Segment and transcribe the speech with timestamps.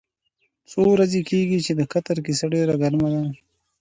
[0.65, 3.23] دا څو ورځې کېږي چې د قطر کیسه ډېره ګرمه ده.